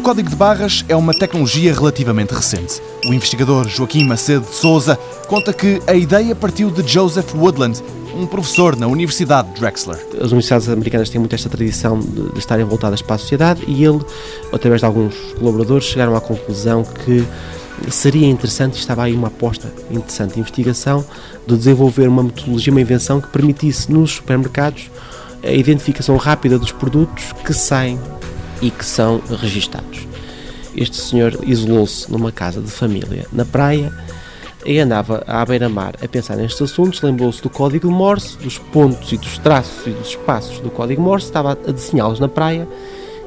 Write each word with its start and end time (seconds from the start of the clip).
O 0.00 0.02
código 0.02 0.30
de 0.30 0.34
barras 0.34 0.82
é 0.88 0.96
uma 0.96 1.12
tecnologia 1.12 1.74
relativamente 1.74 2.32
recente. 2.32 2.80
O 3.04 3.12
investigador 3.12 3.68
Joaquim 3.68 4.02
Macedo 4.02 4.46
de 4.46 4.54
Souza 4.54 4.98
conta 5.28 5.52
que 5.52 5.78
a 5.86 5.92
ideia 5.92 6.34
partiu 6.34 6.70
de 6.70 6.90
Joseph 6.90 7.34
Woodland, 7.34 7.82
um 8.14 8.26
professor 8.26 8.76
na 8.76 8.86
Universidade 8.86 9.52
de 9.52 9.60
Drexler. 9.60 9.98
As 10.14 10.28
universidades 10.28 10.70
americanas 10.70 11.10
têm 11.10 11.18
muito 11.18 11.34
esta 11.34 11.50
tradição 11.50 12.00
de, 12.00 12.38
estarem 12.38 12.64
voltadas 12.64 13.02
para 13.02 13.16
a 13.16 13.18
sociedade 13.18 13.62
e 13.68 13.84
ele, 13.84 14.00
através 14.50 14.80
de 14.80 14.86
alguns 14.86 15.14
colaboradores, 15.38 15.84
chegaram 15.84 16.16
à 16.16 16.20
conclusão 16.22 16.82
que 16.82 17.22
seria 17.90 18.26
interessante, 18.26 18.78
estava 18.78 19.02
aí 19.02 19.12
uma 19.12 19.28
aposta 19.28 19.70
interessante 19.90 20.32
de 20.32 20.40
investigação, 20.40 21.04
de 21.46 21.58
desenvolver 21.58 22.08
uma 22.08 22.22
metodologia, 22.22 22.72
uma 22.72 22.80
invenção 22.80 23.20
que 23.20 23.28
permitisse 23.28 23.92
nos 23.92 24.12
supermercados 24.12 24.90
a 25.42 25.52
identificação 25.52 26.16
rápida 26.16 26.58
dos 26.58 26.72
produtos 26.72 27.34
que 27.44 27.52
saem 27.52 27.98
e 28.60 28.70
que 28.70 28.84
são 28.84 29.20
registados. 29.40 30.06
Este 30.76 30.96
senhor 30.96 31.38
isolou-se 31.42 32.10
numa 32.10 32.30
casa 32.30 32.60
de 32.60 32.70
família 32.70 33.26
na 33.32 33.44
praia 33.44 33.92
e 34.64 34.78
andava 34.78 35.24
à 35.26 35.44
beira-mar 35.44 35.94
a 36.02 36.06
pensar 36.06 36.36
nestes 36.36 36.62
assuntos, 36.62 37.00
lembrou-se 37.02 37.42
do 37.42 37.50
código 37.50 37.90
Morse, 37.90 38.36
dos 38.38 38.58
pontos 38.58 39.10
e 39.12 39.16
dos 39.16 39.38
traços 39.38 39.86
e 39.86 39.90
dos 39.90 40.08
espaços 40.08 40.60
do 40.60 40.70
código 40.70 41.02
Morse, 41.02 41.26
estava 41.26 41.52
a 41.52 41.72
desenhá-los 41.72 42.20
na 42.20 42.28
praia 42.28 42.68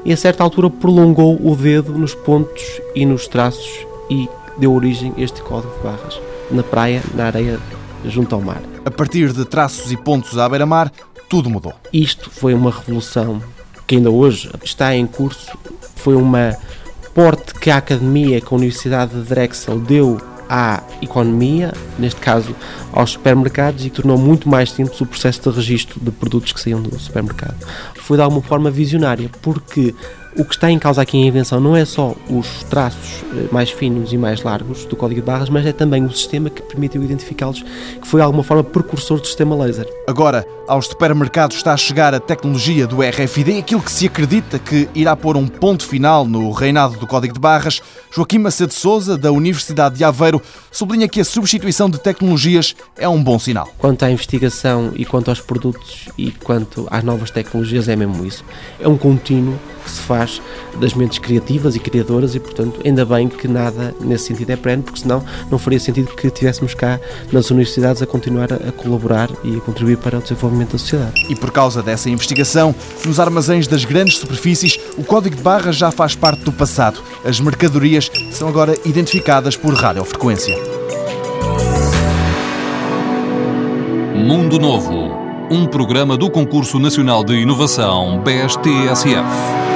e 0.06 0.14
a 0.14 0.18
certa 0.18 0.44
altura 0.44 0.70
prolongou 0.70 1.40
o 1.42 1.56
dedo 1.56 1.92
nos 1.94 2.14
pontos 2.14 2.64
e 2.94 3.06
nos 3.06 3.28
traços 3.28 3.86
e 4.10 4.30
deu 4.58 4.74
origem 4.74 5.14
a 5.18 5.22
este 5.22 5.42
código 5.42 5.74
de 5.76 5.84
barras 5.84 6.20
na 6.52 6.64
praia, 6.64 7.02
na 7.16 7.26
areia, 7.26 7.60
junto 8.06 8.36
ao 8.36 8.42
mar. 8.42 8.62
A 8.86 8.92
partir 8.92 9.32
de 9.34 9.46
traços 9.46 9.92
e 9.92 9.98
pontos 9.98 10.38
à 10.38 10.48
beira-mar, 10.48 10.92
tudo 11.30 11.50
mudou. 11.50 11.74
Isto 11.92 12.30
foi 12.30 12.54
uma 12.54 12.70
revolução 12.70 13.42
que 13.88 13.96
ainda 13.96 14.10
hoje 14.10 14.50
está 14.64 14.96
em 14.96 15.06
curso. 15.06 15.58
Foi 15.96 16.16
uma 16.16 16.56
porte 17.14 17.54
que 17.54 17.70
a 17.70 17.78
Academia, 17.78 18.42
que 18.42 18.54
a 18.54 18.58
Universidade 18.58 19.14
de 19.14 19.22
Drexel 19.22 19.80
deu 19.80 20.20
à 20.50 20.84
economia, 21.02 21.74
neste 21.98 22.20
caso 22.20 22.56
aos 22.92 23.12
supermercados, 23.12 23.86
e 23.86 23.90
tornou 23.90 24.18
muito 24.18 24.50
mais 24.50 24.72
simples 24.72 25.00
o 25.02 25.06
processo 25.06 25.50
de 25.50 25.56
registro 25.56 26.00
de 26.00 26.12
produtos 26.12 26.52
que 26.52 26.60
saíam 26.60 26.82
do 26.82 26.98
supermercado. 27.00 27.56
Foi 27.96 28.18
de 28.18 28.24
alguma 28.24 28.42
forma 28.42 28.70
visionária, 28.70 29.30
porque 29.42 29.96
o 30.36 30.44
que 30.46 30.56
está 30.56 30.70
em 30.70 30.80
causa 30.80 31.02
aqui 31.02 31.18
em 31.18 31.28
invenção 31.28 31.60
não 31.60 31.76
é 31.76 31.86
só 31.86 32.16
os 32.30 32.64
traços 32.64 33.24
eh, 33.34 33.48
mais 33.52 33.70
finos 33.70 34.12
e 34.14 34.18
mais 34.18 34.42
largos 34.42 34.86
do 34.86 34.96
código 34.96 35.22
de 35.22 35.26
barras, 35.26 35.50
mas 35.50 35.66
é 35.66 35.72
também 35.72 36.04
o 36.06 36.12
sistema 36.12 36.50
que 36.50 36.62
permitiu 36.62 37.04
identificá-los, 37.04 37.62
que 37.62 38.08
foi 38.08 38.20
de 38.20 38.26
alguma 38.26 38.44
forma 38.44 38.64
precursor 38.64 39.20
do 39.20 39.28
sistema 39.28 39.56
laser. 39.56 39.88
Agora, 40.08 40.46
aos 40.68 40.88
supermercados 40.88 41.58
está 41.58 41.74
a 41.74 41.78
chegar 41.78 42.14
a 42.14 42.20
tecnologia 42.20 42.88
do 42.88 43.02
RFID, 43.02 43.60
aquilo 43.60 43.82
que 43.82 43.92
se 43.92 44.08
acredita 44.08 44.58
que 44.58 44.88
irá 44.96 45.16
pôr 45.16 45.36
um 45.36 45.48
ponto 45.48 45.86
final 45.86 46.26
no 46.26 46.52
reinado 46.52 46.98
do 46.98 47.06
código 47.06 47.34
de 47.34 47.40
barras. 47.40 47.82
Joaquim 48.12 48.40
Macedo 48.40 48.74
Souza, 48.74 49.18
da 49.18 49.32
Universidade 49.32 49.96
de 49.96 50.04
Aveiro, 50.04 50.42
sublinha 50.72 51.08
que 51.08 51.20
a 51.20 51.26
substituição 51.26 51.90
de 51.90 52.00
tecnologias 52.00 52.76
é 52.98 53.08
um 53.08 53.22
bom 53.22 53.38
sinal. 53.38 53.74
Quanto 53.78 54.04
à 54.04 54.12
investigação 54.12 54.92
e 54.96 55.06
quanto 55.06 55.30
aos 55.30 55.42
produtos 55.42 56.10
e 56.18 56.32
quanto 56.32 56.88
às 56.90 57.04
novas 57.04 57.30
tecnologias, 57.30 57.88
é 57.90 57.96
mesmo 57.96 58.26
isso. 58.26 58.44
É 58.80 58.88
um 58.88 58.98
contínuo 58.98 59.60
que 59.84 59.92
se 59.92 60.00
faz 60.02 60.23
das 60.80 60.94
mentes 60.94 61.20
criativas 61.20 61.76
e 61.76 61.80
criadoras 61.80 62.36
e, 62.36 62.40
portanto, 62.40 62.80
ainda 62.84 63.06
bem 63.06 63.28
que 63.28 63.48
nada 63.48 63.94
nesse 64.00 64.26
sentido 64.26 64.52
é 64.52 64.56
perene, 64.56 64.84
porque 64.84 65.00
senão 65.00 65.24
não 65.50 65.58
faria 65.58 65.80
sentido 65.80 66.14
que 66.16 66.30
tivéssemos 66.30 66.74
cá 66.74 67.00
nas 67.32 67.50
universidades 67.52 68.02
a 68.02 68.06
continuar 68.06 68.54
a 68.54 68.72
colaborar 68.72 69.30
e 69.44 69.58
a 69.58 69.62
contribuir 69.62 69.98
para 69.98 70.18
o 70.18 70.22
desenvolvimento 70.22 70.74
da 70.74 70.78
sociedade. 70.78 71.26
E 71.30 71.36
por 71.36 71.52
causa 71.52 71.82
dessa 71.82 72.10
investigação, 72.10 72.74
nos 73.06 73.20
armazéns 73.20 73.68
das 73.68 73.86
grandes 73.86 74.18
superfícies, 74.18 74.80
o 74.98 75.04
código 75.04 75.36
de 75.36 75.42
barras 75.42 75.76
já 75.76 75.92
faz 75.92 76.16
parte 76.16 76.44
do 76.44 76.52
passado. 76.52 77.02
As 77.24 77.40
mercadorias 77.40 78.10
são 78.32 78.48
agora 78.48 78.78
identificadas 78.86 79.56
por 79.56 79.74
radiofrequência. 79.74 80.56
Mundo 84.16 84.58
Novo, 84.58 85.12
um 85.52 85.68
programa 85.68 86.16
do 86.16 86.30
Concurso 86.30 86.80
Nacional 86.80 87.24
de 87.24 87.34
Inovação 87.34 88.22
BSTSF. 88.24 89.73